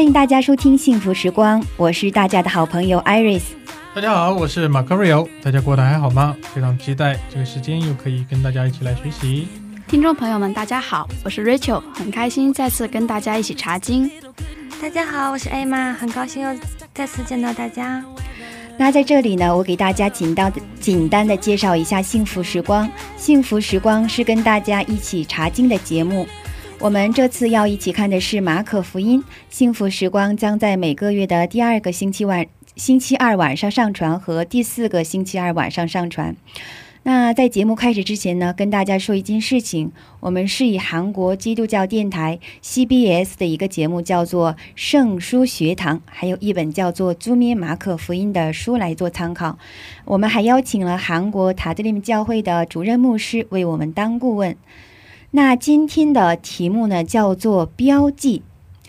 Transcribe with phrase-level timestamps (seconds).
[0.00, 3.42] 欢迎大家收听《幸福时光》，我是大家的好朋友 Iris。
[3.94, 6.34] 大家好，我是马克瑞欧，大家过得还好吗？
[6.54, 9.46] 非常期待这个时间又可以跟大家一起来学习。
[9.86, 14.10] 听众朋友们，大家好，我是 Rachel，很开心再次跟大家一起查经。
[14.80, 16.58] 大家好，我是艾玛，很高兴又
[16.94, 18.02] 再次见到大家。
[18.78, 22.86] 那在这里呢，我给大家简单的简单的介绍一下《幸福时光》。
[23.18, 26.26] 《幸福时光》是跟大家一起查经的节目。
[26.80, 29.20] 我们这次要一起看的是马可福音。
[29.50, 36.34] 《幸福时光》将在每个月的第二个星期晚、星期二晚上上传和第四个星期二晚上上传。
[37.02, 49.58] 那在节目开始之前呢，跟大家说一件事情，我们是以韩国基督教电台 CBS 的一个节目叫做《圣书学堂》，还有一本叫做《朱咩马可福音》的书来做参考。
[50.06, 54.56] 我们还邀请了韩国塔德林教会的主任牧师为我们当顾问。
[55.32, 58.42] 那今天的题目呢，叫做标记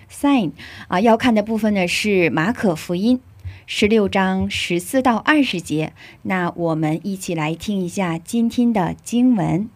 [0.09, 0.53] （sign）
[0.87, 3.21] 啊，要看的部分呢是马可福音。
[3.67, 9.69] 十六章十四到二十节，那我们一起来听一下今天的经文。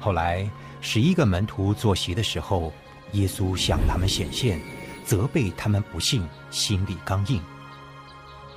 [0.00, 0.48] 后来，
[0.80, 2.72] 十一个门徒坐席的时候，
[3.12, 4.58] 耶稣向他们显现，
[5.04, 7.38] 责备他们不信，心里刚硬，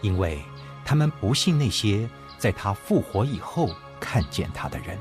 [0.01, 0.39] 因为
[0.85, 3.69] 他们不信那些在他复活以后
[4.00, 4.97] 看见他的人。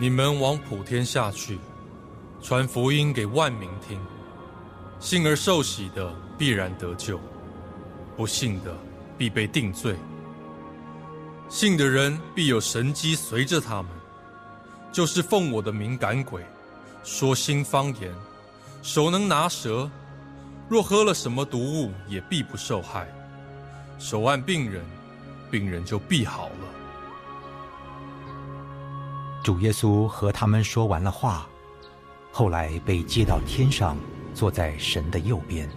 [0.00, 1.58] 你们往普天下去，
[2.40, 4.00] 传福音给万民听。
[4.98, 7.20] 信而受洗的必然得救，
[8.16, 8.74] 不信的
[9.18, 9.94] 必被定罪。
[11.50, 13.90] 信的人必有神机随着他们，
[14.90, 16.42] 就是奉我的名赶鬼，
[17.04, 18.10] 说新方言，
[18.80, 19.90] 手能拿蛇，
[20.66, 23.06] 若喝了什么毒物，也必不受害。
[23.98, 24.82] 手按病人，
[25.50, 26.79] 病人就必好了。
[29.42, 31.46] 主耶稣和他们说完了话，
[32.30, 33.96] 后来被接到天上，
[34.34, 35.68] 坐在神的右边。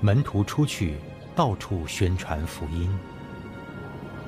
[0.00, 0.98] 门徒出去，
[1.36, 2.92] 到处宣传福音。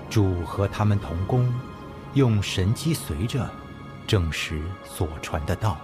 [0.08, 1.52] 主和他们同工，
[2.14, 3.50] 用神机随着，
[4.06, 5.78] 证实所传的道。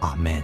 [0.00, 0.42] 阿门。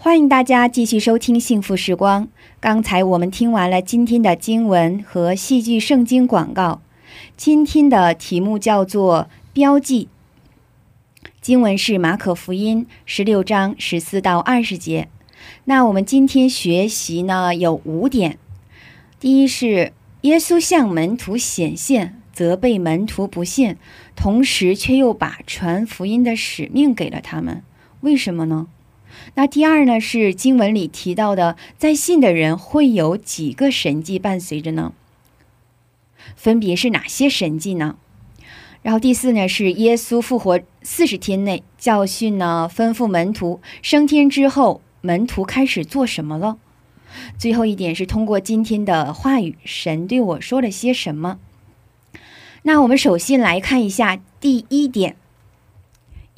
[0.00, 2.26] 欢迎大家继续收听《幸福时光》。
[2.60, 6.80] 刚才我们听完了今天的经文和戏剧圣经广告。
[7.36, 10.08] 今天的题目叫做“标记”。
[11.42, 15.08] 经文是马可福音十六章十四到二十节。
[15.64, 18.38] 那我们今天学习呢有五点。
[19.18, 23.74] 第一是耶稣向门徒显现，责备门徒不信，
[24.14, 27.64] 同时却又把传福音的使命给了他们。
[28.02, 28.68] 为什么呢？
[29.34, 34.92] 那第二呢，是经文里提到的，在信的人会有几个神迹伴随着呢？
[36.36, 37.96] 分别是哪些神迹呢？
[38.82, 46.58] 然后第四呢，是耶稣复活四十天内教训呢，吩咐门徒升天之后，门徒开始做什么了？
[47.38, 51.38] 最后一点是通过今天的话语，神对我说了些什么？
[52.62, 55.16] 那我们首先来看一下第一点。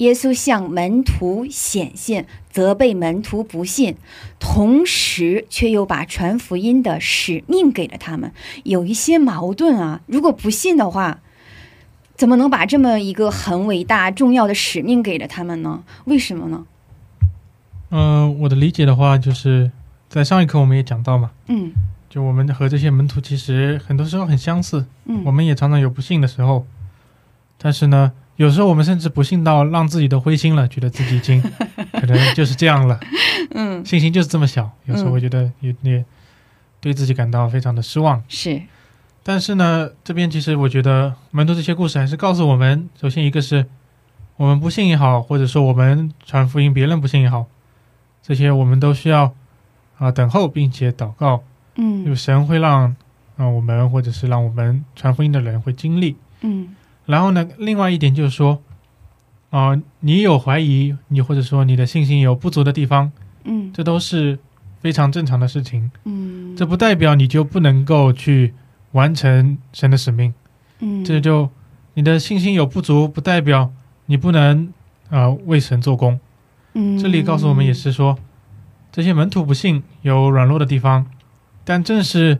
[0.01, 3.97] 耶稣向门徒显现，责备门徒不信，
[4.39, 8.31] 同时却又把传福音的使命给了他们，
[8.63, 10.01] 有一些矛盾啊。
[10.07, 11.19] 如果不信的话，
[12.15, 15.83] 怎么能把这么一个很伟大、重要的使命给了他们呢？
[16.05, 16.65] 为什么呢？
[17.91, 19.71] 嗯、我的理解的话，就是
[20.09, 21.71] 在上一课我们也讲到嘛，嗯
[22.09, 26.65] 就我们和这些门徒其实很多时候很相似，嗯，我们也常常有不信的时候，
[27.59, 31.39] 但是呢，有时候我们甚至不信到让自己都灰心了，觉得自己已经
[31.93, 32.99] 可能就是这样了，
[33.51, 33.85] 嗯。
[33.85, 35.13] 信心就是这么小，有时候嗯。
[35.13, 36.03] 会觉得有点
[36.79, 38.23] 对自己感到非常的失望。
[38.27, 38.59] 是。
[39.21, 43.67] 但是呢，这边其实我觉得门徒这些故事还是告诉我们，首先一个是
[44.37, 47.45] 我们不信也好，或者说我们传福音别人不信也好，
[48.23, 49.35] 这些我们都需要
[49.99, 51.43] 啊、等候并且祷告，有
[51.75, 52.95] 嗯神会让
[53.37, 56.17] 啊、我们或者是让我们传福音的人会经历。
[56.41, 56.75] 嗯
[57.05, 58.61] 然后呢，另外一点就是说，
[59.49, 63.11] 啊、你有怀疑，你或者说你的信心有不足的地方，
[63.43, 64.39] 嗯这都是
[64.79, 65.91] 非常正常的事情。
[66.05, 68.53] 嗯，这不代表你就不能够去
[68.91, 70.33] 完成神的使命。
[70.79, 71.49] 嗯这就
[71.95, 73.71] 你的信心有不足，不代表
[74.05, 74.71] 你不能
[75.09, 76.19] 呃为神做工。
[76.73, 78.17] 嗯这里告诉我们也是说，
[78.91, 81.05] 这些门徒不信有软弱的地方，
[81.65, 82.39] 但正是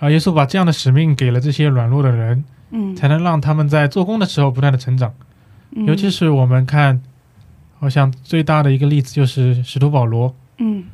[0.00, 2.44] 啊、耶稣把这样的使命给了这些软弱的人，
[2.76, 5.14] 嗯，才能让他们在做工的时候不断的成长。
[5.70, 5.86] 嗯。
[5.86, 7.00] 尤其是我们看，
[7.78, 10.34] 好像最大的一个例子就是使徒保罗。
[10.58, 10.84] 嗯。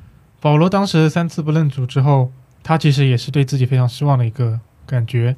[0.40, 2.30] 保罗当时三次不认主之后，
[2.62, 5.34] 他其实也是对自己非常失望的一个感觉。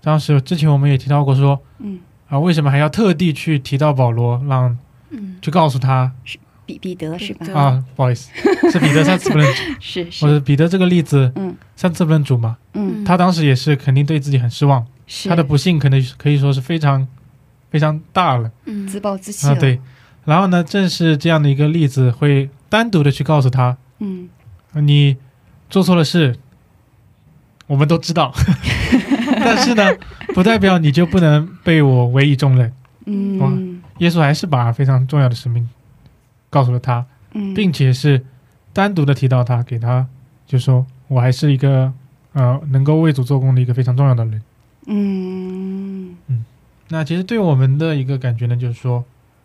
[0.00, 2.00] 当时之前我们也提到过说，嗯。
[2.28, 4.76] 啊，为什么还要特地去提到保罗，让
[5.10, 5.36] 嗯。
[5.42, 6.10] 去告诉他？
[6.24, 7.18] 是彼彼得。
[7.18, 7.38] 是吧？
[7.40, 7.46] 彼？
[7.46, 7.84] 得啊？
[7.94, 8.30] 不好意思，
[8.72, 11.54] 是彼得三次不认主，是或者彼得这个例子，嗯。
[11.76, 14.88] 三次不认主嘛，嗯，他当时也是肯定对自己很失望，是
[15.28, 17.06] 他的不幸可能可以说是非常
[17.70, 18.50] 非常大了。
[18.64, 18.86] 嗯。
[18.86, 19.54] 自暴自弃啊。
[19.54, 19.80] 对，
[20.24, 24.28] 然后呢，正是这样的一个例子，会单独的去告诉他，嗯
[24.72, 25.16] 你
[25.70, 26.36] 做错了事，
[27.66, 28.32] 我们都知道，
[29.44, 29.84] 但是呢，
[30.34, 32.72] 不代表你就不能被我委以重任。
[33.06, 33.82] 嗯。
[33.98, 35.68] 耶稣还是把非常重要的使命
[36.50, 38.24] 告诉了他，嗯，并且是
[38.72, 40.04] 单独的提到他，给他
[40.46, 41.92] 就说我还是一个
[42.32, 44.42] 呃能够为主做工的一个非常重要的人。
[44.86, 46.16] 嗯。
[46.26, 46.44] 嗯
[46.88, 49.04] 那其实对我们的一个感觉呢，就是说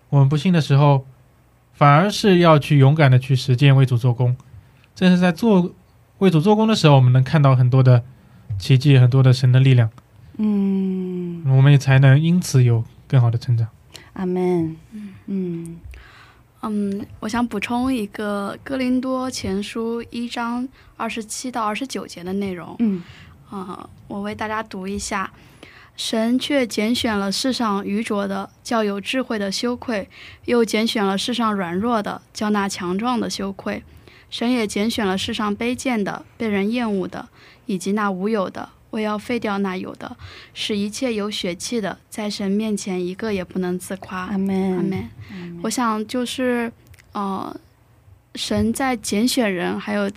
[0.10, 1.06] 我们不信的时候，
[1.74, 4.36] 反而是要去勇敢的去实践为主做工。
[4.94, 5.74] 正是在做
[6.18, 8.04] 为主做工的时候，我们能看到很多的
[8.58, 9.90] 奇迹，很多的神的力量，
[10.38, 13.68] 嗯，我们也才能因此有更好的成长。
[14.14, 14.76] 阿门，
[15.28, 15.78] 嗯。
[16.62, 22.76] 嗯，我想补充一个《哥林多前书》一章二十七到二十九节的内容。
[22.80, 23.02] 嗯
[23.50, 25.32] 啊、我为大家读一下：
[25.96, 30.06] 神却拣选了世上愚拙的，叫有智慧的羞愧；
[30.46, 33.84] 又拣选了世上软弱的，叫那强壮的羞愧。
[34.30, 37.28] 神也拣选了世上卑贱的、被人厌恶的，
[37.66, 40.16] 以及那无有的，为要废掉那有的，
[40.54, 44.28] 使一切有血气的，在神面前一个也不能自夸。
[44.28, 45.10] 阿门，阿门。
[45.64, 46.72] 我想就是，
[47.14, 47.60] 呃，
[48.36, 50.10] 神在拣选人，还有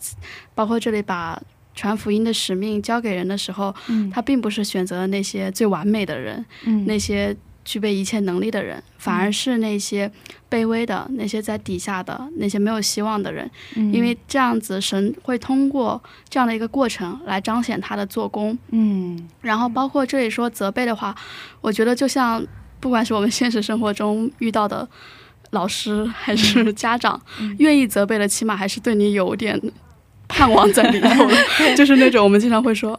[0.54, 1.42] 包括这里把
[1.74, 4.10] 传福音的使命交给人的时候，嗯。
[4.10, 6.84] 他并不是选择了那些最完美的人，嗯。
[6.86, 10.10] 那些具备一切能力的人，反而是那些
[10.50, 13.48] 卑微的、那些在底下的、那些没有希望的人。
[13.76, 13.92] 嗯。
[13.92, 18.56] 因为这样子，神会通过这样的一个过程来彰显他的做工。
[18.70, 19.28] 嗯。
[19.40, 21.14] 然后包括这里说责备的话，
[21.60, 22.44] 我觉得就像
[22.80, 24.88] 不管是我们现实生活中遇到的
[25.50, 27.20] 老师还是家长，
[27.58, 29.60] 愿意责备的，起码还是对你有点
[30.32, 31.36] 盼望在里头的，
[31.76, 32.98] 就是那种我们经常会说。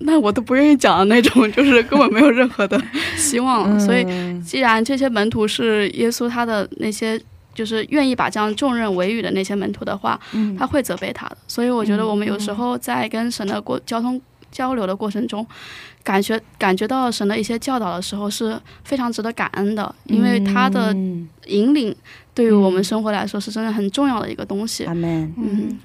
[0.00, 2.80] 那我都不愿意讲的那种， 就是根本没有任何的
[3.16, 3.78] 希望。
[3.80, 4.06] 所以，
[4.40, 7.20] 既然这些门徒是耶稣他的那些，
[7.52, 11.36] 就是愿意把这样重任委予的那些门徒的话，嗯他会责备他的。
[11.48, 14.20] 所以我觉得我们有时候在跟神的过交通
[14.52, 15.44] 交流的过程中，
[16.04, 21.92] 感觉感觉到神的一些教导的时候是非常值得感恩的，因为他的嗯引领
[22.32, 24.84] 对于我们嗯生活来说是真的很重要的一个东西。
[24.84, 25.76] 阿门，嗯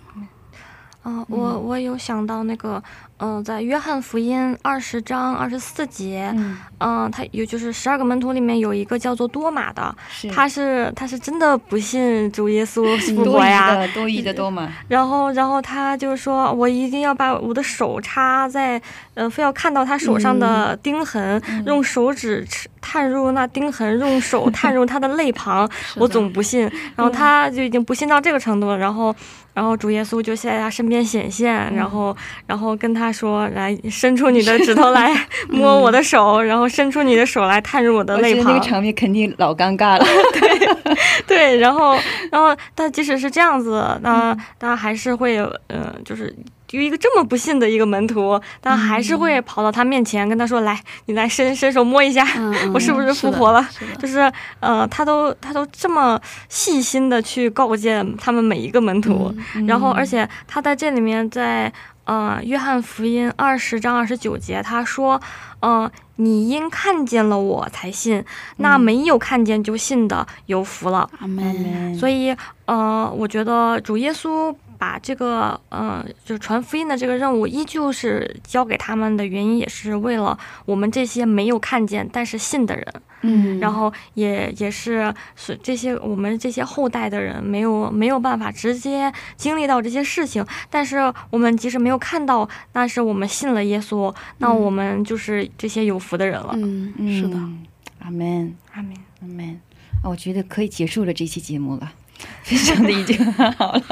[1.05, 2.81] 嗯，我我有想到那个，
[3.17, 6.57] 嗯、在约翰福音二十章二十四节，嗯。
[6.85, 10.29] 嗯、他有就是十二个门徒里面有一个叫做多马的，是。
[10.29, 12.83] 他是他是真的不信主耶稣
[13.15, 18.81] 复活呀，多疑的多马， 然后然后他就说，我一定要把我的手插在，
[19.13, 21.63] 呃，非要看到他手上的钉痕，嗯。
[21.65, 22.45] 用手指
[22.81, 26.61] 探入那钉痕，用手探入他的肋旁， 我总不信。
[26.95, 29.15] 然后他就已经不信到这个程度了，然后，
[29.53, 32.15] 然后主耶稣就在他身边显现，然后，
[32.47, 35.15] 然后跟他说：“来，伸出你的 指头来
[35.49, 38.65] 摸我的手，然后伸出你的手来探入我的肋旁我觉得那个。
[38.69, 40.05] 场面肯定老尴尬了，”
[40.39, 40.95] 对
[41.27, 41.97] 对，然后，
[42.31, 46.35] 然后，但即使是这样子，那他还是会有，嗯、就是。
[46.73, 53.63] 有一个这么不信的一个门徒，但还是会跑到他面前跟他说：“来，你来伸伸手摸一下，嗯嗯 我是不是复活了？”
[53.99, 54.19] 就是
[54.59, 61.71] 呃，他都他都这么细心的去告诫他们每一个门徒，嗯然后而且他在这里面在
[62.05, 65.21] 呃约翰福音二十章二十九节他说，
[65.59, 68.25] 呃，你因看见了我才信，
[68.57, 71.07] 那没有看见就信的有福了。
[71.19, 71.95] 阿门。
[71.95, 82.85] 所以呃，我觉得主耶稣把这个嗯，就是传福音的这个任务，依旧是交给他们的原因，也是为了我们这些没有看见但是信的人。
[83.25, 90.97] 嗯，然后也也是是这些我们这些后代的人没有没有办法直接经历到这些事情，但是
[91.29, 96.51] 我们即使没有看到，但是我们信了耶稣，那我们就是这些有福的人了。
[96.55, 97.65] 嗯，是的，嗯
[97.99, 98.93] 阿门，阿门。
[99.21, 99.61] 阿门。
[100.01, 101.93] 啊，我觉得可以结束了这期节目了，
[102.43, 103.83] 非常的已经很好了。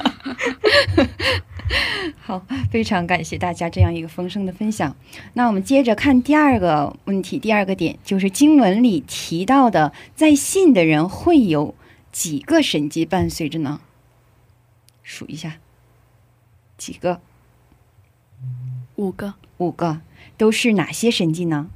[2.19, 4.95] 好，非常感谢大家这样一个丰盛的分享。
[5.33, 11.73] 那我们接着看第二个问题，第二个点就是经文里提到的，在信的人会有
[12.11, 13.79] 几个神迹伴随着呢？
[15.01, 15.57] 数一下，
[16.77, 17.21] 几个？
[18.95, 19.35] 五个。
[19.57, 20.01] 五个，
[20.37, 21.69] 都是哪些神迹呢？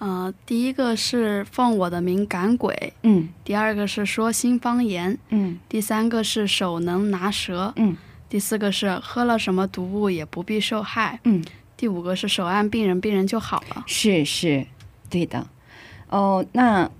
[0.00, 7.94] 呃，第一个是奉我的名赶鬼，嗯第二个是说新方言，嗯第三个是手能拿蛇，嗯
[8.26, 11.44] 第四个是喝了什么毒物也不必受害，嗯，
[11.76, 13.84] 第五个是手按病人，病人就好了。
[13.86, 14.66] 是是，
[15.10, 15.46] 对的。
[16.08, 16.90] 哦，那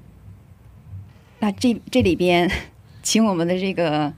[1.38, 2.50] 那这这里边，
[3.02, 4.12] 请我们的这个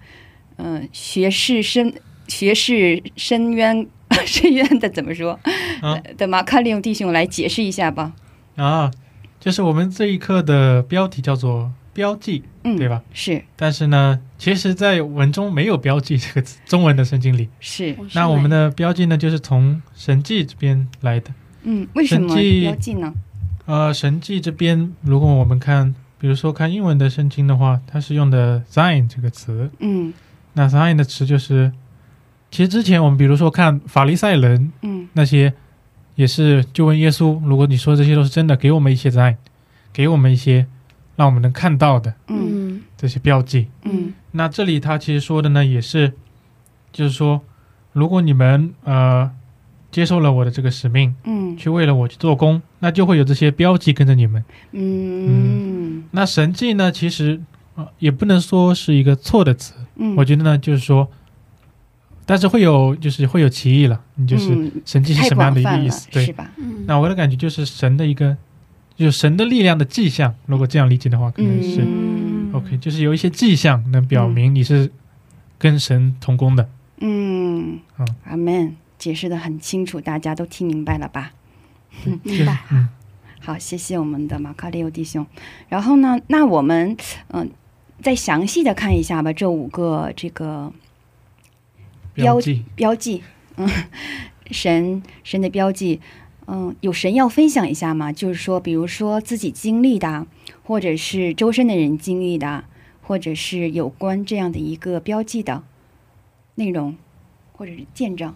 [0.56, 1.94] 嗯、呃学士深
[2.26, 3.86] 学士深渊
[4.26, 5.38] 深渊的怎么说、
[5.80, 8.12] 啊的马卡利用弟兄来解释一下吧。
[8.56, 8.90] 啊，
[9.40, 13.02] 就是我们这一课的标题叫做标记，嗯，对吧？
[13.12, 17.48] 是但是呢，其实，在文中没有标记 这个词，中文的圣经里。
[17.60, 21.30] 是，那我们的标记呢，就是从神迹这边来的。
[21.62, 23.14] 嗯，为什么神迹标记呢？
[23.66, 29.70] 呃，神迹这边，如果我们看，比如说看英文的圣经的话，它是用的 sign 这个词。
[29.78, 30.12] 嗯
[30.54, 31.72] 那 sign 的词就是，
[32.50, 35.54] 其实之前我们比如说看法利赛人嗯那些，
[36.14, 39.36] 也是就问耶稣，如果你说这些都是真的，给我们一些 sign，
[39.92, 40.66] 给我们一些
[41.16, 42.38] 让我们能看到的嗯。
[42.76, 43.68] 嗯这些标记。
[43.84, 44.12] 嗯。
[44.32, 46.12] 那这里他其实说的呢，也是，
[46.92, 47.40] 就是说，
[47.92, 49.30] 如果你们呃
[49.90, 51.56] 接受了我的这个使命，嗯。
[51.56, 54.44] 去为了我去做工，那就会有这些标记跟着你们。
[54.72, 56.04] 嗯。
[56.12, 57.40] 那神迹呢，其实
[57.74, 61.10] 呃也不能说是一个错的词，嗯，我觉得呢，就是说，
[62.32, 66.08] 但是会有就是会有歧义了，你就是嗯神迹是什么样的一个意思？
[66.10, 66.50] 对是，吧？
[66.56, 68.34] 嗯，那我的感觉就是神的一个，
[68.96, 70.34] 就是神的力量的迹象。
[70.46, 74.90] 如果这样理解的话，可能是、嗯 OK，就是有一些迹象能表明你是
[75.58, 76.66] 跟神同工的。
[77.00, 81.32] 嗯好，阿门，解释的很清楚，大家都听明白了吧？
[82.22, 82.60] 明白。
[82.72, 82.88] 嗯，
[83.40, 85.26] 好，谢谢我们的马卡利欧弟兄。
[85.68, 86.96] 然后呢，那我们
[87.28, 87.50] 嗯、
[88.00, 90.72] 再详细的看一下吧，这五个这个
[92.14, 92.64] 标记。
[92.74, 93.22] 标记，
[93.56, 93.68] 嗯，
[94.50, 96.00] 神神的标记，
[96.46, 98.12] 嗯，有神要分享一下吗？
[98.12, 100.26] 就是说，比如说自己经历的，
[100.62, 102.64] 或者是周身的人经历的，
[103.02, 105.62] 或者是有关这样的一个标记的
[106.56, 106.96] 内容，
[107.52, 108.34] 或者是见证。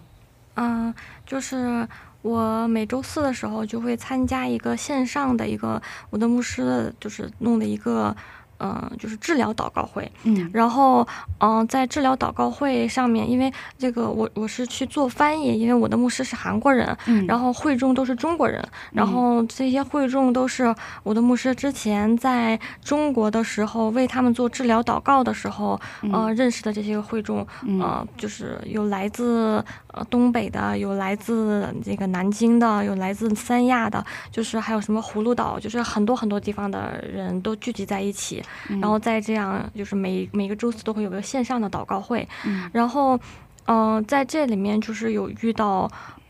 [0.55, 0.93] 嗯，
[1.25, 1.87] 就是
[2.23, 8.15] 我每周四的时候就会参加一个线上的一个我的牧师的，就是弄的一个，
[8.59, 10.11] 嗯、就是治疗祷告会。
[10.23, 10.49] 嗯。
[10.53, 11.07] 然后，
[11.39, 25.79] 嗯、在治疗祷告会上面，因为这个我我是去做翻译，因为我的牧师是韩国人，嗯，然后会众都是中国人，然后这些会众都是我的牧师之前在中国的时候为他们做治疗祷告的时候，
[26.11, 27.87] 呃，认识的这些会众，嗯。
[27.87, 38.46] 呃，就是有来自呃东北的，有来自这个南京的，有来自三亚的，就是还有什么葫芦岛，就是很多很多地方的人都聚集在一起，嗯
[38.81, 43.19] 然后再这样，就是每每个周四都会有个线上的祷告会，嗯然后，
[43.65, 45.89] 呃，在这里面就是有遇到。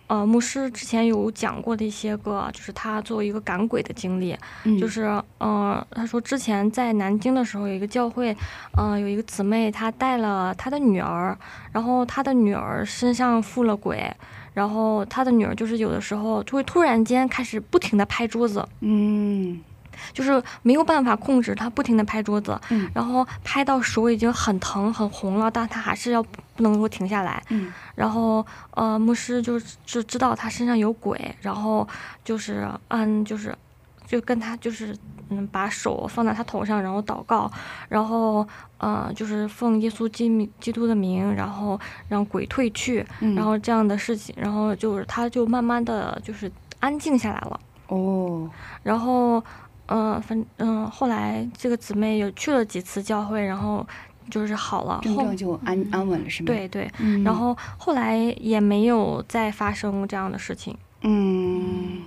[0.10, 4.34] 呃，牧师之前有讲过的一些个，就是他作为一个赶鬼的经历，
[4.64, 8.34] 嗯就是呃，他说之前在南京的时候有一个教会，
[8.78, 11.38] 呃，有一个姊妹她带了她的女儿，
[11.74, 14.10] 然后她的女儿身上附了鬼，
[14.54, 19.60] 然后她的女儿就是有的时候就会突然间开始不停的拍桌子，嗯
[20.14, 27.72] 就是没有办法控制，他不停的拍桌子，嗯然后拍到手已经很疼很红了，但他还是要不能够停下来，嗯。
[27.96, 31.88] 然后呃，牧师就就知道他身上有鬼，然后
[32.24, 33.56] 就是嗯，就是
[34.06, 34.96] 就跟他就是
[35.30, 37.52] 嗯，把手放在他头上，然后祷告，
[37.90, 46.50] 然后呃，就是奉耶稣基基督的名，然后让鬼退去，嗯，然后这样的事情，然后就是他就慢慢的就是
[46.80, 48.48] 安静下来了，哦，
[48.84, 49.44] 然后
[49.88, 53.86] 呃，反嗯、后来这个姊妹有去了几次教会，然后
[54.30, 62.02] 就是好了，后症状就安安稳了是吗？，对对，嗯，然后后来也没有再发生这样的事情，嗯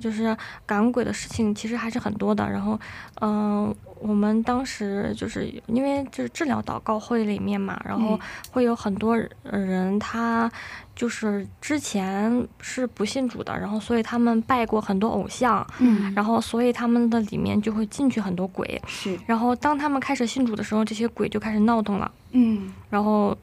[0.00, 2.50] 就是赶鬼的事情其实还是很多的。
[2.50, 2.80] 然后，
[3.20, 8.18] 嗯、我们当时就是因为就是治疗祷告会里面嘛，然后
[8.50, 10.50] 会有很多人他
[10.96, 22.72] 就是之前是不信主的，然后所以他们拜过很多偶像，嗯，然后所以他们的里面就会进去很多鬼，是，然后当他们开始信主的时候，这些鬼就开始闹腾了，嗯。
[22.88, 23.36] 然后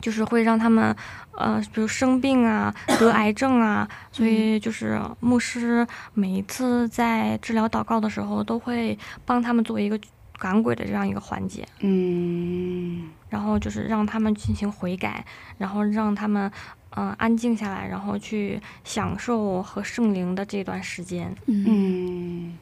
[0.00, 0.94] 就是会让他们
[1.32, 9.98] 呃，比如生病啊、得癌症啊，所以就是牧师每一次在治疗祷告的时候，都会帮他们做一个
[10.38, 13.10] 赶鬼的这样一个环节，嗯。
[13.28, 15.22] 然后就是让他们进行悔改，
[15.58, 16.50] 然后让他们
[16.96, 21.34] 嗯、呃安静下来，然后去享受和圣灵的这段时间。
[21.44, 22.58] 嗯嗯，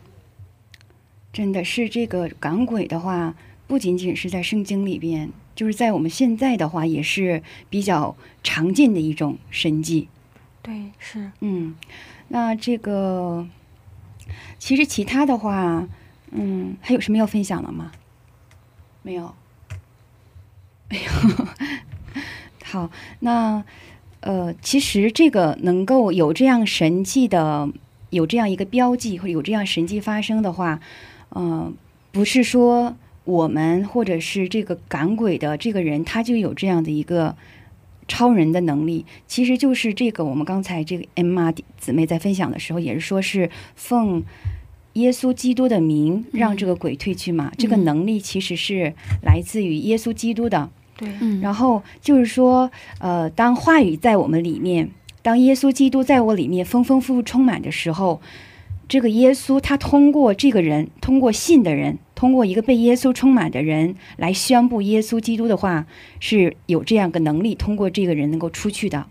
[1.32, 3.32] 真的是这个赶鬼的话，
[3.68, 10.08] 不仅仅是在圣经里边，就是在我们现在的话，也是比较常见的一种神迹。
[10.62, 11.74] 对，是嗯，
[12.28, 13.48] 那这个
[14.58, 15.88] 其实其他的话，
[16.30, 17.90] 嗯，还有什么要分享的吗？
[19.02, 19.34] 没有，
[20.90, 21.46] 没有。
[22.64, 23.64] 好，那
[24.20, 27.68] 呃，其实这个能够有这样神迹的，
[28.10, 30.80] 有这样一个标记或者有这样神迹发生的话，
[31.30, 31.72] 嗯、
[32.10, 32.96] 不是说
[33.26, 37.36] 我们或者是这个赶鬼的这个人他就有这样的一个
[38.08, 44.24] 超人的能力，其实就是这个我们刚才这个 M 妈姊妹在分享的时候也是说是奉
[44.94, 50.70] 耶稣基督的名让这个鬼退去嘛，这个能力其实是来自于耶稣基督的。
[50.96, 54.88] 对，嗯，然后就是说，呃，当话语在我们里面，
[55.20, 58.22] 当耶稣基督在我里面丰丰富富充满的时候，
[58.88, 65.86] 这个耶稣他通过这个人，通过信的人，通过一个被耶稣充满的人来宣布耶稣基督的话，
[66.18, 69.06] 是有这样个能力，通过这个人能够出去的。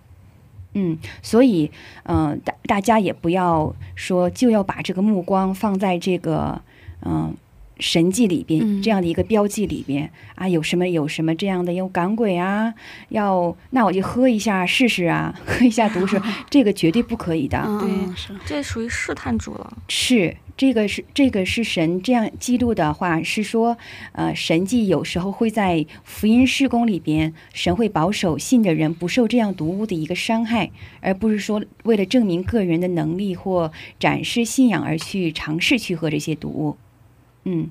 [0.73, 1.71] 嗯，所以，
[2.03, 6.61] 嗯、大大家也不要说就要把这个目光放在这个，
[7.05, 7.33] 嗯、
[7.79, 12.73] 神迹里边、嗯这样的一个标记里边啊，有什么有什么这样的有赶鬼啊，
[13.09, 17.57] 要那我就喝一下试试啊， 喝一下毒水， 这个绝对不可以的。
[17.65, 19.77] 嗯对嗯是，这属于试探主了。
[19.89, 23.77] 是这个是这个是神这样记录的话，是说，
[24.13, 30.71] 呃，神迹有时候会在福音事工里边，神会保守信的人不受这样毒物的一个伤害，
[31.01, 36.77] 而不是说为了证明个人的能力或展示信仰而去尝试去喝这些毒物。
[37.45, 37.69] 嗯，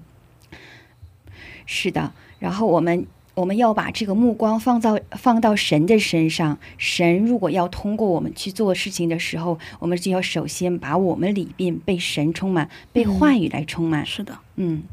[1.66, 2.12] 是的。
[2.38, 6.58] 然后我们我们要把这个目光放到放到神的身上。
[6.78, 14.06] 神如果要通过我们去做事情的时候，我们就要首先把我们里边被神充满，被嗯话语来充满。
[14.06, 14.84] 是的，嗯，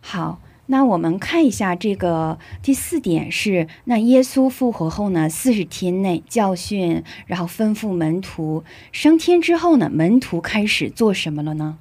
[0.00, 11.78] 好，那我们看一下这个第四点是，那耶稣复活后呢，四十天内教训，然后吩咐门徒，升天之后呢，门徒开始做什么了呢？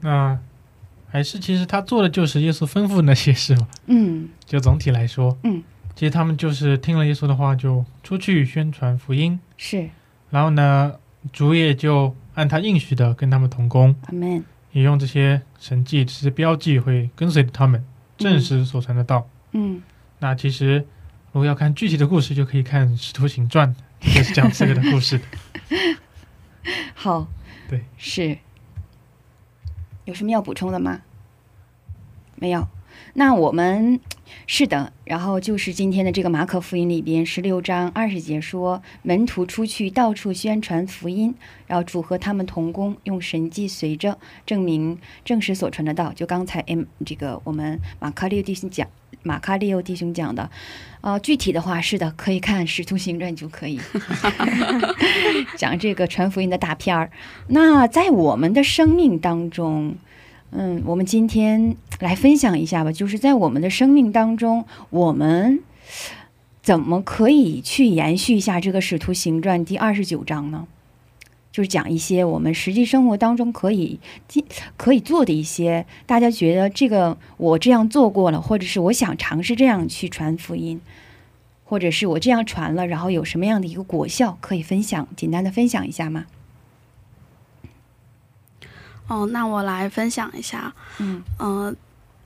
[0.00, 0.38] 那
[1.08, 3.68] 还是其实他做的就是耶稣吩咐那些事嘛。
[3.86, 5.62] 嗯就总体来说，嗯，
[5.94, 9.88] 其实他们就是听了耶稣的话，就出去宣传福音，是，
[10.30, 10.94] 然后呢，
[11.32, 14.44] 主也就按他应许的跟他们同工，阿门。
[14.72, 17.84] 也用这些神迹、这些标记会跟随着他们，
[18.16, 19.28] 证实所传的道。
[19.52, 19.82] 嗯
[20.20, 20.86] 那其实
[21.32, 23.74] 如果要看具体的故事，就可以看《使徒行传》，
[24.14, 25.24] 就是讲这个的故事的。
[26.94, 27.26] 好，
[27.68, 28.38] 对，是。
[30.10, 31.02] 有什么要补充的吗？
[32.34, 32.66] 没有。
[33.14, 33.98] 那我们
[34.46, 41.34] 是的，然后就是今天的这个马可福音里边十六章二十节说，门徒出去到处宣传福音，
[41.66, 46.12] 然后主和他们同工，用神迹随着证明证实所传的道。
[46.12, 48.86] 就刚才 M 这个我们马卡利欧弟兄讲，
[49.22, 50.50] 马卡利欧弟兄讲的，
[51.00, 53.80] 呃，具体的话是的，可以看《使徒行传》就可以
[55.58, 57.10] 讲这个传福音的大片儿。
[57.48, 59.96] 那在我们的生命当中，
[60.52, 65.60] 嗯，我们今天来分享一下吧，就是在我们的生命当中，我们
[66.62, 70.66] 怎么可以去延续一下这个《使徒行传》第二十九章呢？
[71.52, 73.98] 就是讲一些我们实际生活当中可以
[74.76, 80.80] 可以做的一些，大家觉得这个我这样做过了，或者是我想尝试这样去传福音，
[81.64, 86.26] 或者是我这样传了，然后有什么样的一个果效可以分享，简单的分享一下吗？
[89.10, 90.72] 哦，那我来分享一下。
[90.98, 91.76] 嗯嗯、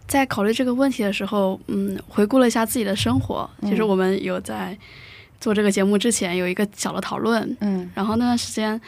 [0.07, 3.49] 在考虑这个问题的时候，嗯，回顾了一下自己的生活。
[3.63, 4.79] 其实嗯我们有在
[5.41, 8.79] 做这个节目之前有一个小的讨论，嗯然后那段时间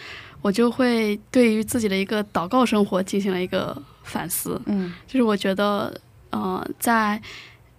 [0.43, 4.61] 我就会对于自己的一个祷告生活进行了一个反思。
[4.67, 5.99] 嗯就是我觉得，
[6.31, 7.21] 呃，在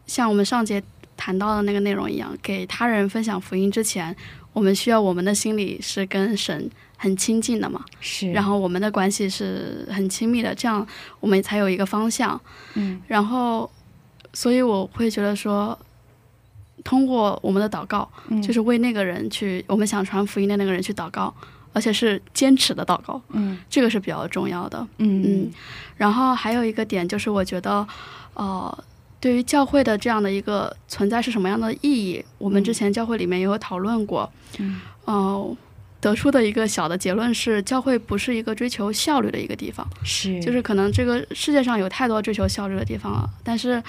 [0.08, 0.82] 像我们上节
[1.16, 4.16] 谈到的那个内容一样，给他人分享福音之前，
[4.58, 10.86] 我我们需要我们的心里是跟神很亲近的嘛，是，然后我们的关系是很亲密的，这样
[11.20, 12.42] 我们才有一个方向。
[12.74, 13.00] 嗯。
[13.08, 13.70] 然后，
[14.34, 15.78] 所以我会觉得说，
[16.84, 18.42] 通过我们的祷告，嗯。
[18.42, 21.34] 就是为那个人去，我们想传福音的那个人去祷告，
[21.72, 23.60] 而且是坚持的祷告，嗯。
[23.70, 24.86] 这个是比较重要的。
[24.98, 25.24] 嗯。
[25.24, 25.52] 嗯，
[25.96, 27.88] 然后还有一个点就是，我觉得，
[28.34, 28.84] 呃，
[29.28, 34.32] 对于教会的这样的一个存在是什么样的意义，我们之前教会里面也有讨论过。
[34.58, 35.58] 嗯，呃，
[36.00, 43.84] 得出的一个小的结论是，教会不是一个追求效率的一个地方，是就是可能这个世界上有太多追求效率的地方了，但是。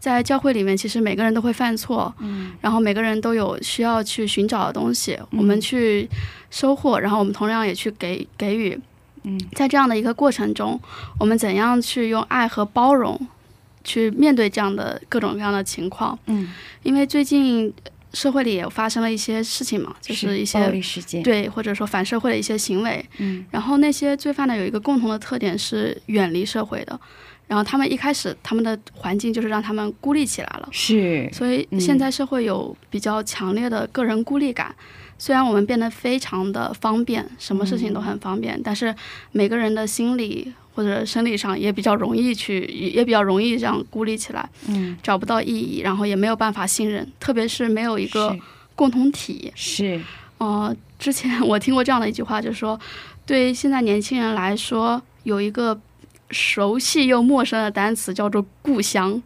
[0.00, 6.08] 在教会里面，其实每个人都会犯错，嗯然后每个人都有需要去寻找的东西，我们去
[6.52, 8.80] 收获，然后我们同样也去给给予。
[9.24, 10.80] 嗯在这样的一个过程中，
[11.18, 13.20] 我们怎样去用爱和包容
[13.88, 16.16] 去面对这样的各种各样的情况？
[16.26, 17.72] 嗯，因为最近
[18.12, 23.46] 社会里也发生了一些事情嘛，就是一暴些力事件，，对或者说反社会的一些行为，嗯。
[23.50, 27.00] 然后那些罪犯呢有一个共同的特点是远离社会的，
[27.46, 31.80] 然后他们一开始他们的环境就是让他们孤立起来了，是，所以嗯。
[31.80, 34.74] 现在社会有比较强烈的个人孤立感。
[35.18, 38.94] 虽然我们变得非常的方便，什么事情都很方便，但是
[39.32, 48.38] 每个人的心理或者生理上也比较容易去，也也比较容易这样孤立起来，嗯找不到意义，然后也没有办法信任，特别是没有一个
[48.76, 49.52] 共同体。
[49.56, 50.00] 是，
[50.38, 52.78] 呃，之前 我听过这样的一句话，就是说，
[53.26, 55.78] 对现在年轻人来说，有一个
[56.30, 59.20] 熟悉又陌生的单词叫做故乡。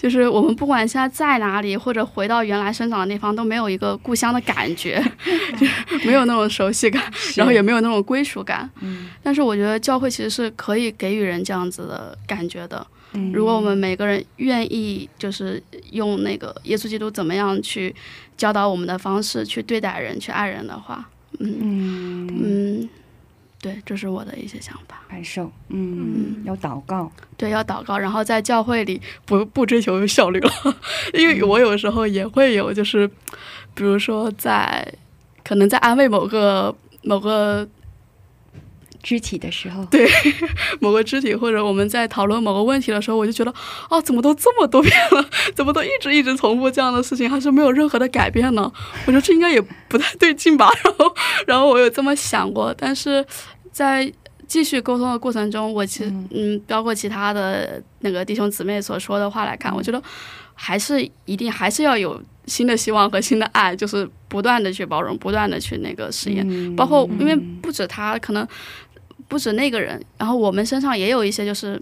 [0.00, 4.98] 就是我们不管现在在哪里，或者回到原来生长的地方，都没有一个故乡的感觉，
[5.60, 5.66] 就
[5.98, 7.02] 是没有那种熟悉感，
[7.36, 8.68] 然后也没有那种归属感。
[8.80, 12.84] 嗯但是我觉得教会其实是可以给予人这样子的感觉的。
[13.12, 17.94] 嗯如果我们每个人愿意，就是用那个耶稣基督怎么样去
[18.38, 21.06] 教导我们的方式去对待人、去爱人的话，
[21.40, 22.88] 嗯嗯嗯，
[23.60, 25.02] 对，这是我的一些想法。
[25.08, 30.50] 感受，嗯，要祷告，对，要祷告，然后在教会里不不追求效率了，
[31.12, 33.06] 因为我有时候也会有，就是
[33.74, 34.86] 比如说在
[35.44, 37.68] 可能在安慰某个某个
[39.02, 40.08] 肢体的时候，对
[40.80, 43.52] 某个肢体，或者我们在讨论某个问题的时候，我就觉得，
[43.88, 48.70] 哦，怎么都这么多遍了， 怎么都一直一直重复这样的事情，还是没有任何的改变呢？
[49.06, 50.70] 我觉得这应该也不太对劲吧。
[50.84, 51.14] 然后，
[51.46, 53.24] 然后我有这么想过，但是
[53.72, 54.12] 在
[54.46, 60.02] 继续沟通的过程中，我其实嗯嗯，包括其他的那个弟兄姊妹所说的话来看，我觉得
[60.54, 66.44] 还是一定还是要有新的希望和新的爱，就是不断的去包容，不断的去那个实验。
[66.48, 68.44] 嗯包括因为不止他，可能
[69.28, 71.80] 不止那个人，然后我们身上也有一些就是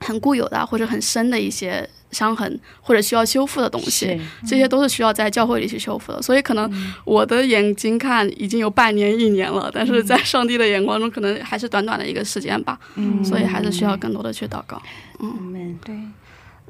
[0.00, 6.22] 很固有的啊或者很深的一些伤痕，或者需要修复的东西，是这些都是需要在教会里去修复的。
[6.22, 6.70] 所以可能
[7.04, 13.24] 我的眼睛看已经有半年、一年了，但是在上帝的眼光中，可能还是短短的一个时间吧，嗯。
[13.24, 14.80] 所以还是需要更多的去祷告。
[15.18, 15.94] 我们对，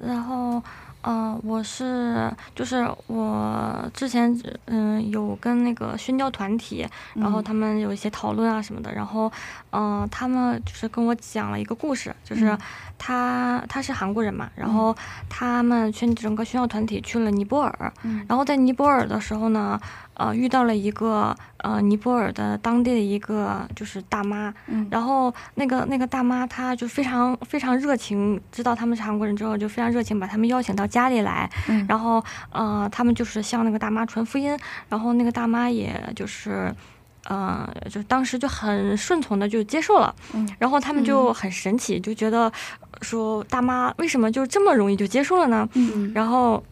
[0.00, 0.62] 然后，
[1.06, 9.32] 嗯、我是就是我之前嗯、有跟那个宣教团体，然后他们有一些讨论啊什么的，然后
[9.70, 12.58] 嗯、他们就是跟我讲了一个故事，就是嗯。
[12.98, 14.96] 他他是韩国人嘛，然后
[15.28, 18.24] 他们全整个宣教团体去了尼泊尔，嗯。
[18.26, 19.78] 然后在尼泊尔的时候呢，
[20.16, 36.74] 呃，遇到了一个呃尼泊尔的当地的一个就是大妈，嗯然后那个那个大妈她就非常非常热情，知道他们是韩国人之后就非常热情，把他们邀请到家里来，嗯然后呃他们就是向那个大妈传福音，然后那个大妈也就是。
[37.28, 42.52] 呃，就当时就很顺从的就接受了，嗯然后他们就很神奇，就觉得
[43.02, 45.68] 说大妈为什么就这么容易就接受了呢？
[45.74, 46.62] 嗯然后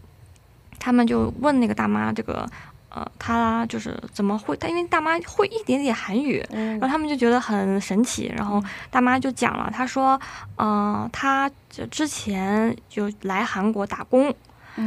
[0.79, 2.49] 他们就问那个大妈这个，
[2.95, 4.57] 呃，他就是怎么会？
[4.57, 8.33] 他因为大妈会一点点韩语，然后他们就觉得很神奇。
[8.37, 10.21] 然后大妈就讲了，她说，
[10.59, 14.33] 嗯、她就之前就来韩国打工，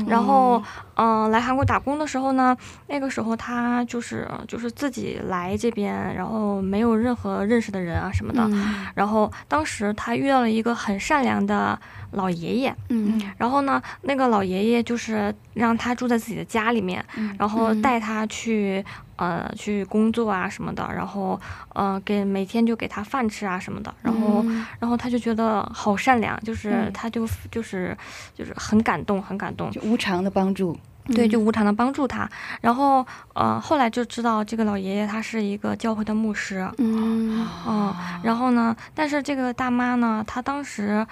[0.08, 0.62] 然后，
[0.95, 2.56] 嗯、来韩国打工的时候呢，
[2.88, 8.41] 那个时候他就是就是自己来这边，然后没有任何认识的人啊什么的。
[8.52, 8.86] 嗯。
[8.95, 11.80] 然后当时他遇到了一个很善良的
[12.12, 13.21] 老爷爷，嗯。
[13.38, 17.04] 然后呢，那个老爷爷就是让他住在自己的家里面，
[17.38, 17.82] 然后嗯。
[17.82, 18.84] 带他去
[19.17, 21.39] 呃去工作啊什么的，然后
[21.73, 24.65] 呃给每天就给他饭吃啊什么的，然后、嗯。
[24.80, 26.91] 然后他就觉得好善良，就是嗯。
[26.93, 27.95] 他就就是
[28.34, 29.69] 就是很感动，很感动。
[29.71, 30.77] 就无偿的帮助，
[31.08, 31.30] 对，嗯。
[31.30, 32.30] 就无偿的帮助他，
[32.62, 37.45] 然后呃，后来就知道这个老爷爷他是一个教会的牧师，嗯。
[37.67, 41.06] 嗯，然后呢，但是这个大妈呢，她当时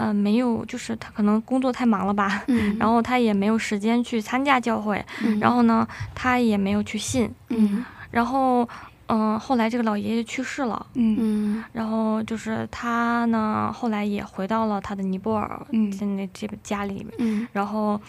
[0.00, 5.38] 呃没有，就是他可能工作太忙了吧，嗯， 然后他也没有时间去参加教会，嗯。
[5.38, 7.84] 然后呢，他也没有去信，嗯。
[8.10, 8.66] 然后
[9.12, 11.16] 嗯、后来这个老爷爷去世了，嗯。
[11.20, 15.90] 嗯然后就是他呢，后来也回到了他的尼泊尔嗯。
[15.92, 17.46] 现在这个家里面，嗯。
[17.52, 18.00] 然后，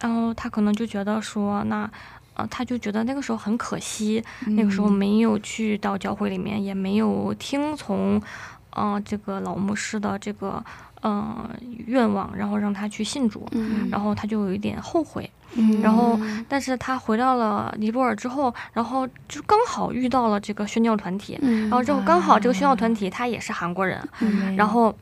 [0.00, 1.90] 然后他可能就觉得说，那，
[2.34, 4.88] 呃，他就觉得那个时候很可惜，那个时候。
[4.88, 8.22] 嗯没有去到教会里面，也没有听从，
[8.70, 10.64] 呃，这个老牧师的这个，
[11.02, 11.48] 呃，
[11.86, 15.30] 愿望，然后让他去信主，嗯，然后他就有一点后悔。
[15.54, 15.80] 嗯。
[15.80, 24.56] 然后但是他回到了尼泊尔之后，然后就刚好遇到了这个宣教团体，嗯，然后之后刚好这个宣教团体他也是韩国人，嗯。
[24.56, 24.94] 然后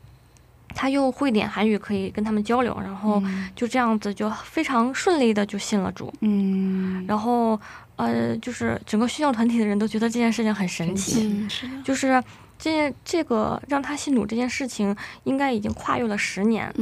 [0.69, 3.21] 他又会点韩语，可以跟他们交流，然后
[3.55, 7.59] 就这样子就非常顺利的就信了主，嗯，然后
[7.95, 12.21] 呃，就是整个宣教团体的人都觉得这件事情很神奇，嗯是，就是
[12.57, 16.73] 这这个让他信主这件事情，应该已经跨越了十年，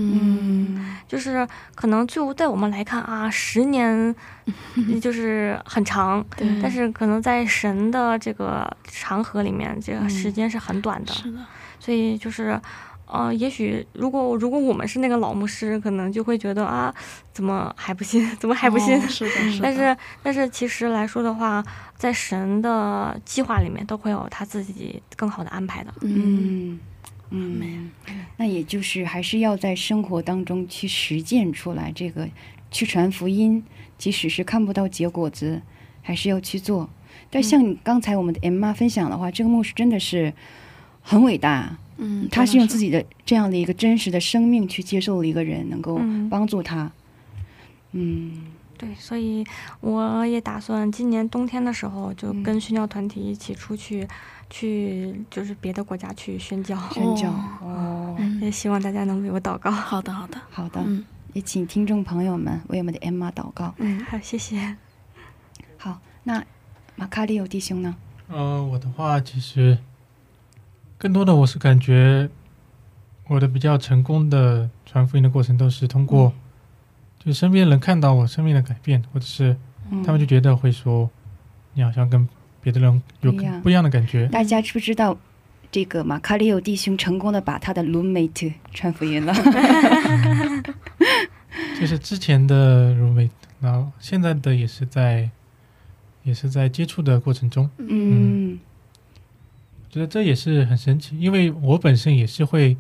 [1.08, 4.16] 就是可能就在我们来看啊，十年
[5.02, 10.10] 就是很长，对，但是可能在神的这个长河里面，这个嗯。
[10.10, 11.40] 时间是很短的，是的，
[11.80, 12.60] 所以就是，
[13.06, 16.94] 呃，也许如果如果我们是那个老牧师，可能就会觉得啊，
[17.32, 18.28] 怎么还不信？
[18.39, 18.98] 怎么还不信？
[18.98, 21.63] 哦是的，是的，但是但是其实来说的话，
[21.96, 25.94] 在神的计划里面都会有他自己更好的安排的。
[26.02, 26.80] 嗯
[27.30, 27.92] 嗯嗯，
[28.38, 32.30] 那也就是还是要在生活当中去实践出来这个，
[32.72, 33.63] 去传福音，
[33.98, 35.62] 即使是看不到结果子，
[36.02, 36.89] 还是要去做。
[37.30, 40.34] 但像你刚才我们的 M 妈分享的话，这个牧师真的是
[41.02, 46.91] 很伟大，嗯，他是用自己，的这样的一个真实的生命去接受了一个人，能够嗯帮助他。
[47.91, 49.45] 嗯对，所以
[49.82, 54.08] 我也打算今年冬天的时候，就嗯跟宣教团体一起出去，
[54.49, 56.75] 去就是别的国家去宣教。
[56.91, 59.69] 宣教哦哦，也嗯，希望大家能为我祷告。
[59.71, 63.73] 好的，好的，好的，嗯也请听众朋友们为我们的妈祷告。
[63.77, 64.75] 嗯，好，谢谢。
[65.77, 66.43] 好，那
[66.95, 67.95] 马卡里欧弟兄呢？
[68.27, 69.77] 呃，我的话其实
[71.04, 72.30] 更多的我是感觉
[73.28, 76.32] 我的比较成功的传福音的过程都是通过，
[77.20, 79.58] 就是身边人看到我生命的改变，或者是
[79.92, 80.02] 嗯。
[80.02, 81.10] 他们就觉得会说
[81.74, 82.26] 你好像跟
[82.62, 83.62] 别的人有不一样。
[83.63, 84.28] 不一样的感觉。
[84.28, 85.18] 大家知不知道，
[85.70, 89.34] 这个马卡里奥弟兄成功的把他的 roommate 传福音了？
[91.78, 95.30] 就是之前的 roommate，然后现在的也是在
[96.24, 98.58] 也是在接触的过程中，嗯
[99.93, 102.75] 觉得这也是很神奇，因为我本身也是会，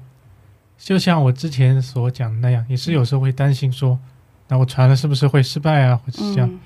[0.79, 3.99] 就像我之前所讲的那样，也是有时候会担心说，
[4.47, 6.59] 那我传了是不是会失败啊，或者是这样，嗯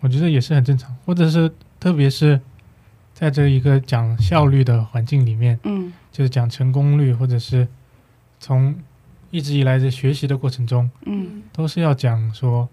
[0.00, 2.38] 我觉得也是很正常，或者是特别是
[3.14, 7.66] 在这一个讲效率的环境里面，嗯就是讲成功率，或者是
[8.38, 8.74] 从
[9.30, 12.68] 一直以来的学习的过程中，嗯都是要讲说，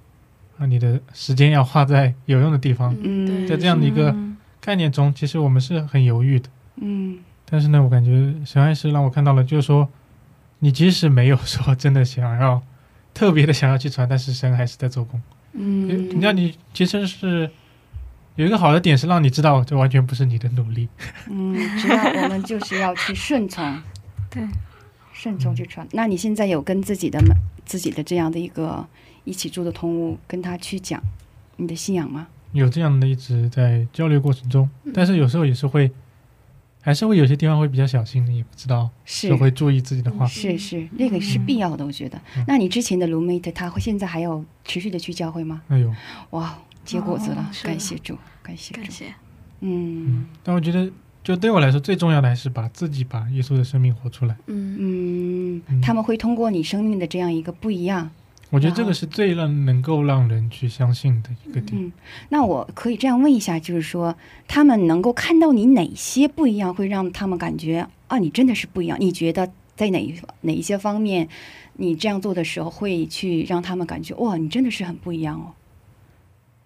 [0.57, 2.93] 啊，你的时间要花在有用的地方。
[3.01, 6.49] 嗯在这样的一个嗯概念中，其实我们是很犹豫的。
[6.77, 9.87] 嗯但是呢，我感觉神爱是让我看到了，就是说，
[10.59, 12.61] 你即使没有说真的想要
[13.13, 15.21] 特别的想要去传，但是神还是在做工。
[15.51, 17.51] 嗯，你让你其实是
[18.35, 20.89] 有一个好的点，是让你知道这完全不是你的努力。
[21.29, 23.79] 嗯，只要我们就是要去顺从，
[24.31, 24.43] 对，
[25.11, 25.87] 顺从去传。
[25.91, 27.21] 那你现在有跟自己的
[27.65, 28.87] 自己的这样的一个
[29.25, 30.99] 一起住的同屋，跟他去讲
[31.57, 32.27] 你的信仰吗？
[32.53, 35.91] 有这样的一直在交流过程中，但是有时候也是会，
[36.85, 40.27] 还是会有些地方会比较小心的，也不知道是就会注意自己的话。
[40.27, 42.17] 是是，那个是必要的，我觉得。
[42.35, 45.61] 嗯那你之前的 roommate 他会现在还要持续的去教会吗？
[45.69, 45.89] 哎呦，
[46.31, 48.81] 哇，结果子了，哦感谢主，感谢主。
[48.81, 49.13] 感谢，
[49.61, 50.91] 嗯但我觉得，
[51.23, 54.35] 就对我来说，最重要的还是把自己把耶稣的生命活出来。
[54.47, 58.11] 嗯嗯嗯，他们会通过你生命的这样一个不一样。
[58.53, 61.83] 我觉得这个是最让能够让人去相信的一个点。
[61.83, 61.91] 嗯，
[62.29, 64.15] 那我可以这样问一下，就是说，
[64.47, 68.95] 他们能够看到你哪些不一样，会让他们感觉啊，你真的是不一样？
[69.01, 71.27] 你觉得在哪一哪一些方面，
[71.77, 75.49] 你这样做的时候，会去让他们感觉哇，你真的是很不一样哦？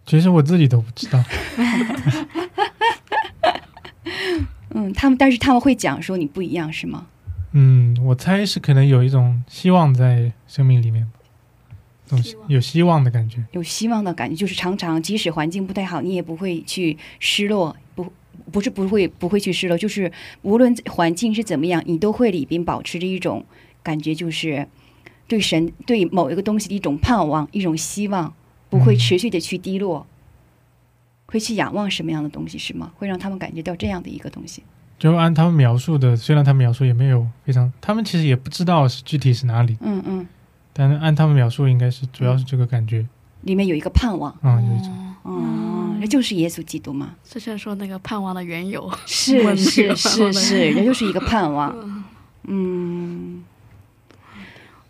[0.06, 1.24] 其实我自己都不知道，
[4.76, 7.08] 嗯，他们但是他们会讲说你不一样，是吗？
[7.54, 11.08] 嗯，我猜是可能有一种希望在生命里面
[12.48, 13.44] 有希望的感觉。
[13.52, 18.12] 有希望的感觉，就是常常即使环境不太好，你也不会去失落，不
[18.52, 23.46] 不是不会不会去失落，就是无论环境是怎么样，你都会里边保持着一种
[23.84, 24.68] 感觉，就是
[25.28, 28.34] 对神对某一个东西的一种盼望，一种希望，
[28.70, 30.08] 不会嗯持续的去低落，
[31.26, 32.92] 会去仰望什么样的东西，是吗？
[32.96, 34.64] 会让他们感觉到这样的一个东西。
[34.98, 40.28] 就按他们描述的，虽然他们描述也没有非常，他们其实也不知道是具体是哪里，嗯嗯，
[40.78, 43.06] 但是按他们描述，应该是主要是这个感觉
[43.42, 44.32] 里面有一个盼望。
[44.42, 44.90] 啊、有一种。
[44.90, 47.16] 哦哦，那就是耶稣基督嘛。
[47.24, 52.06] 之前说那个盼望的缘由，是 问是是是， 这就是一个盼望。
[52.44, 53.44] 嗯，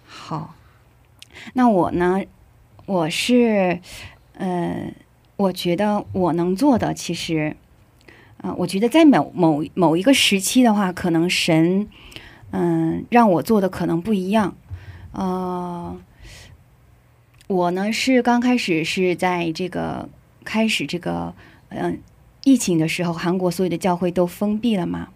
[0.06, 0.54] 好，
[1.54, 2.21] 那我呢？
[2.86, 3.80] 我是
[4.36, 4.93] 呃，
[5.36, 7.56] 我觉得我能做的，其实，
[8.38, 11.88] 啊、我觉得在某某某一个时期的话，可能神，
[12.52, 14.56] 嗯、让我做的可能不一样。
[15.17, 15.97] 呃，
[17.47, 20.08] 我呢是刚开始是在这个
[20.45, 21.34] 开始这个
[21.69, 21.99] 嗯、
[22.43, 25.10] 疫情的时候，韩国所有的教会都封闭了嘛。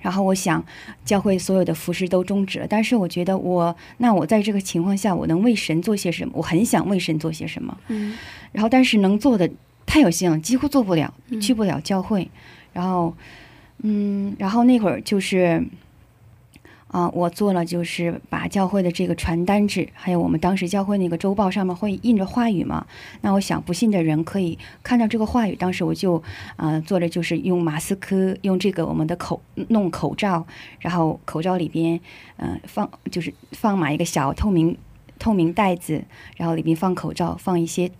[0.00, 0.64] 然后我想，
[1.04, 2.66] 教会所有的服饰都终止了。
[2.66, 6.32] 但是我觉得我，那我在这个情况下，我能为神做些什么？
[6.36, 7.76] 我很想为神做些什么。
[7.88, 8.16] 嗯
[8.52, 9.50] 然后，但是能做的
[9.84, 12.30] 太有限了，几乎做不了，嗯去不了教会。
[12.72, 13.14] 然后，
[13.82, 15.62] 嗯，然后那会儿就是，
[16.88, 22.86] 啊、我做了就是把教会的这个传单纸，还有我们当时教会那个周报上面会印着话语嘛。
[23.20, 25.54] 那我想不信的人可以看到这个话语。
[25.54, 26.22] 当时我就
[26.56, 30.46] 啊、做的就是用马斯克用这个我们的口弄口罩，
[30.80, 32.00] 然后口罩里边
[32.38, 34.76] 嗯、放就是放满一个小透明
[35.18, 36.02] 透明袋子，
[36.36, 37.90] 然后里边放口罩，放一些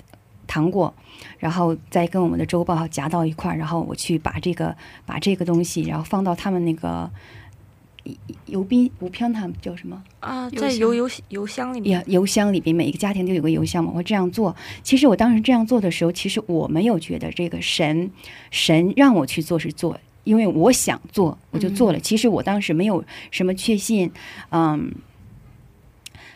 [0.46, 0.94] 糖果，
[1.38, 4.74] 然后再跟我们的周报夹到一块儿，然后我去把这个
[5.04, 7.10] 把这个东西，然后放到他们那个
[8.46, 10.02] 邮宾邮票，他们叫什么？
[10.20, 14.54] 啊，在邮邮邮箱里面邮，箱里边每一个家庭都有个邮箱嘛，我这样做。
[14.82, 18.10] 其实我当时这样做的时候，其实我没有觉得这个神
[18.50, 21.98] 神让我去做是做，因为我想做我就做了。
[22.00, 24.10] 其实我当时没有什么确信，
[24.50, 24.92] 嗯。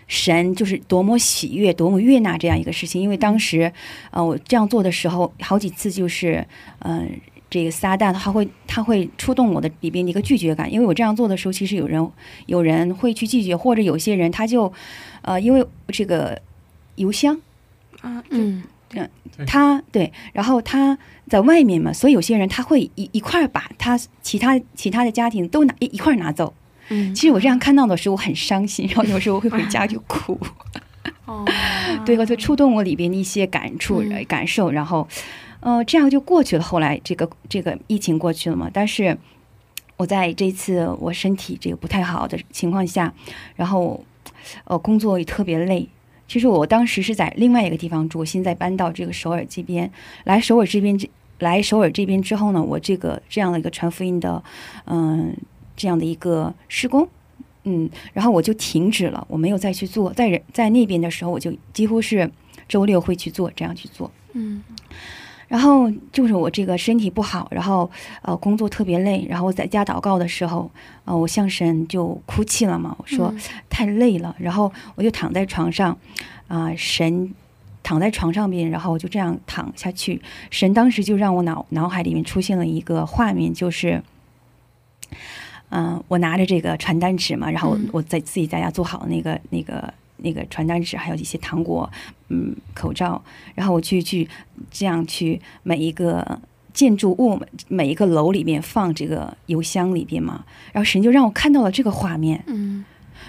[0.09, 3.73] 神就是多么喜悦、多么悦纳这样一个事情，因为当时，
[4.11, 6.47] 呃，我这样做的时候，好几次就是，
[6.81, 7.09] 嗯、
[7.53, 12.11] 这个撒旦他会他会触动我的里边的一个拒绝感，因为我这样做的时候，其实有人
[12.47, 14.73] 有人会去拒绝，或者有些人他就，
[15.21, 16.41] 呃，因为这个
[16.97, 17.39] 邮箱
[18.01, 18.63] 啊，嗯
[19.47, 20.97] 他对，然后他
[21.29, 26.55] 在外面嘛，所以有些人他会一一块儿把他其他其他的家庭都拿一一块儿拿走。
[26.89, 30.39] 嗯其实我这样看到的时候，我很伤心，然后有时候会回家 就哭。
[31.25, 31.45] 哦，
[32.05, 35.07] 对，就触动我里边的一些感触、感受，然后，
[35.63, 36.63] 呃，这样就过去了。
[36.63, 39.17] 后来这个这个疫情过去了嘛，但是
[39.97, 43.15] 我在这次我身体这个不太好的情况下，
[43.55, 44.05] 然后
[44.65, 45.89] 呃工作也特别累。
[46.27, 49.91] 其实我当时是在另外一个地方住，现在搬到这个首尔这边
[50.25, 50.41] 来。
[50.41, 54.43] 首尔这边这来首尔这边之后呢，我这个这样的一个传福音的，
[54.87, 55.37] 嗯、
[55.77, 57.07] 这样的一个施工，
[57.65, 60.13] 嗯，然后我就停止了，我没有再去做。
[60.13, 62.31] 在人在那边的时候，我就几乎是
[62.67, 64.11] 周六会去做，这样去做。
[64.33, 64.63] 嗯
[65.53, 67.91] 然后就是我这个身体不好，然后
[68.23, 70.71] 呃工作特别累，然后我在家祷告的时候，
[71.05, 73.39] 呃我向神就哭泣了嘛，我说、嗯
[73.69, 75.95] 太累了，然后我就躺在床上，
[76.49, 77.35] 啊、神
[77.83, 84.03] 躺在床上边，然后我就这样躺下去，神当时就让我脑脑海里面出现了一个画面，就是。
[85.75, 91.91] 嗯、我拿着这个传单纸嘛，然后我在自己在家做好那个那个那个传单纸，还有一些糖果，
[92.29, 93.23] 嗯，口罩，
[93.55, 94.29] 然后我去去
[94.71, 96.41] 这样去每一个
[96.73, 102.85] 建筑物、每一个楼里面放这个邮箱里边嘛，然后神就让我看到了这个画面，嗯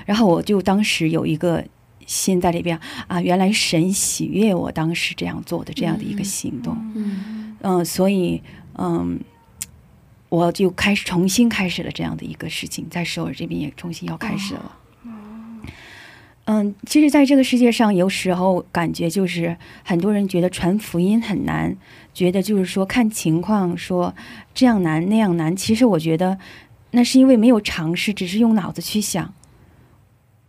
[0.05, 1.63] 然后我就当时有一个
[2.05, 8.41] 心在里边啊，原来神喜悦我当时这样做的这样的一个行动，嗯嗯、所以
[8.77, 9.19] 嗯。
[10.29, 14.77] 我就开始重新开始了这样的一个事情，在首尔这边也重新要开始了。
[16.45, 21.73] 嗯，其实，在这个世界上，有时候感觉就是很多人觉得传福音很难，
[22.13, 24.13] 觉得就是说看情况说
[24.53, 25.55] 这样难那样难。
[25.55, 26.37] 其实我觉得
[26.91, 29.33] 那是因为没有尝试，只是用脑子去想。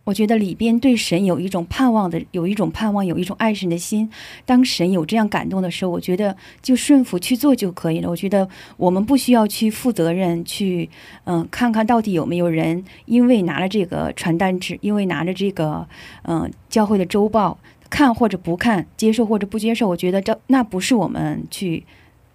[0.05, 4.07] 我觉得里边对神有一种盼望的，有一种盼望，有一种爱神的心。
[4.45, 8.09] 当神有这样感动的时候，我觉得就顺服去做就可以了。
[8.09, 10.87] 我觉得我们不需要去负责任，去
[11.23, 15.87] 嗯、看看到底有没有人因为拿了这个传单纸，因为拿着这个
[16.23, 17.57] 嗯、教会的周报
[17.89, 19.89] 看或者不看，接受或者不接受。
[19.89, 21.83] 我觉得这那不是我们去。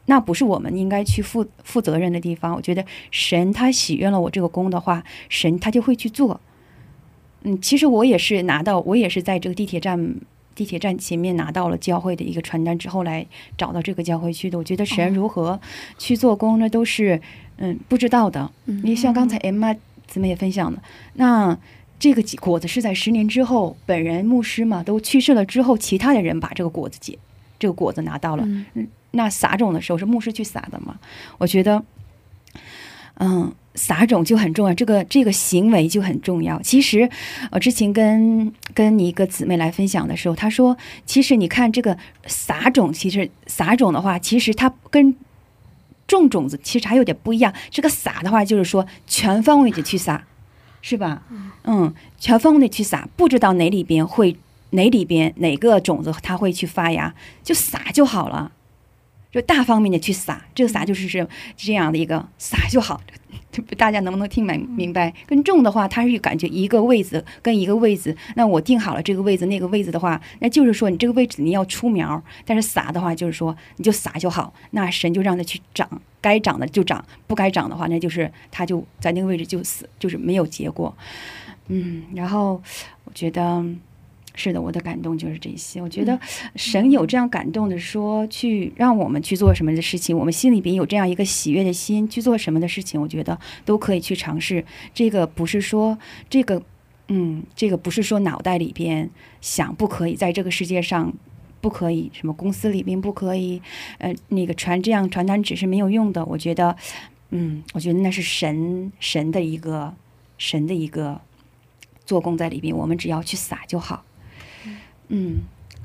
[0.06, 2.52] 那不是我们应该去负负责任的地方。
[2.52, 6.40] 我觉得神他喜悦了我这个功的话，神他就会去做。
[7.42, 10.14] 嗯，其实我也是拿到，我也是在这个地铁站
[10.55, 13.26] 地铁站前面拿到了教会的一个传单之后来
[13.57, 14.59] 找到这个教会去的。
[14.59, 15.58] 我觉得神如何
[15.98, 17.21] 去做工呢，都是
[17.56, 18.50] 嗯不知道的。
[18.67, 20.83] 嗯你像刚才 Emma 姊妹也分享的，
[21.14, 21.56] 那
[21.98, 27.19] 这个果子是在十年之后，本人牧师嘛都去世了之后，其他的人把这个果子结，
[27.58, 28.44] 这个果子拿到了。
[28.75, 30.96] 嗯那撒种的时候是牧师去撒的嘛？
[31.37, 31.83] 我觉得，
[33.23, 36.60] 嗯，撒种就很重要，这个这个行为就很重要。
[36.62, 37.08] 其实，
[37.52, 41.96] 我之前跟跟你一个姊妹来分享的时候，她说，其实你看这个
[42.27, 45.14] 撒种，其实撒种的话，其实它跟
[46.08, 47.52] 种种子其实还有点不一样。
[47.71, 50.25] 这个撒的话，就是说全方位的去撒，
[50.81, 51.23] 是吧？
[51.64, 54.35] 嗯，全方位的去撒，不知道哪里边会
[54.71, 57.14] 哪里边哪个种子它会去发芽，
[57.44, 58.50] 就撒就好了。
[59.33, 61.26] 就大方面的去撒，这个撒就是是
[61.56, 63.00] 这样的一个撒就好，
[63.78, 65.14] 大家能不能听明明白？
[65.26, 75.88] 跟种的话，它是感觉一个位子跟一个位子，那我定好了这个位子那个位子的话，那就是说你这个位置你要出苗，但是撒的话就是说你就撒就好，那神就让它去长，
[76.20, 80.92] 该长的就长，不该长的话，那就是它就在那个位置就死，就是没有结果。
[81.68, 82.60] 嗯，然后
[83.04, 83.64] 我觉得。
[84.40, 85.82] 是的，我的感动就是这些。
[85.82, 86.18] 我觉得
[86.56, 94.64] 神有这样感动的说，去让我们去做什么的事情，我们心里边有这样一个喜悦的心去做什么的事情，我觉得都可以去尝试。
[94.94, 95.98] 这个不是说
[96.30, 96.62] 这个，
[97.08, 99.10] 嗯，这个不是说脑袋里边
[99.42, 101.12] 想不可以，在这个世界上
[101.60, 103.60] 不可以，什么公司里边不可以，
[103.98, 106.24] 呃，那个传这样传单纸是没有用的。
[106.24, 106.74] 我觉得，
[107.28, 109.94] 嗯，我觉得那是神神的一个
[110.38, 111.20] 神的一个
[112.06, 114.02] 做工在里边，我们只要去撒就好。
[115.13, 115.40] 嗯，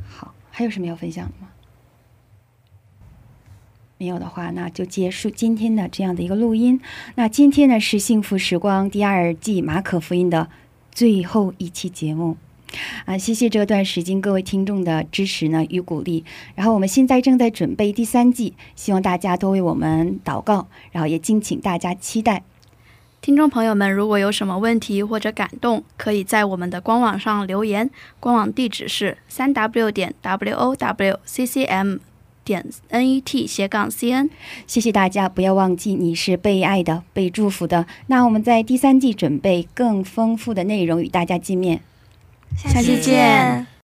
[0.07, 1.49] 好，还有什么要分享的吗？
[3.97, 6.79] 没有的话，那就结束今天的这样的一个录音。
[7.15, 10.49] 那今天呢是《幸福时光》第二季马可福音的
[10.91, 12.37] 最后一期节目
[13.05, 13.17] 啊！
[13.17, 16.25] 谢谢这段时间各位听众的支持呢与鼓励。
[16.55, 22.43] 然后我们现在正在准备第三季，希望大家多为我们祷告，然后也敬请大家期待。
[23.25, 27.89] 听众朋友们，如果有什么问题或者感动，可以在我们的官网上留言。
[28.19, 31.97] 官网地址是三 w 点 w o w c c m
[32.43, 34.29] 点 n e t 斜杠 c n。
[34.67, 37.87] 谢谢大家，不要忘记你是被爱的、被祝福的。
[38.05, 41.81] 那我们在第三季准备更丰富的内容与大家见面。
[42.55, 43.65] 下期见。